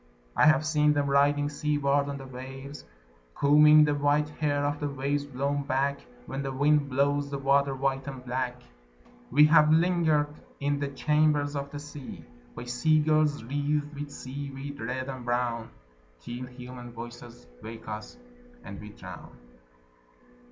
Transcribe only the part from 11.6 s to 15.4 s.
the sea By sea girls wreathed with seaweed red and